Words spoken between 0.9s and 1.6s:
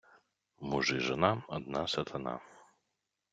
і жона–